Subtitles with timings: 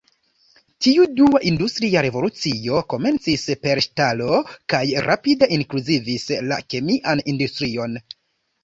[0.85, 4.41] Tiu "dua" industria revolucio komencis per ŝtalo
[4.75, 8.05] kaj rapide inkluzivis la kemian industrion.